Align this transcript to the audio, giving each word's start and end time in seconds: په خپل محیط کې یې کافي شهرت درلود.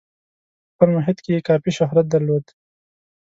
په 0.03 0.07
خپل 0.73 0.89
محیط 0.95 1.17
کې 1.23 1.31
یې 1.35 1.45
کافي 1.49 1.71
شهرت 1.77 2.05
درلود. 2.09 2.45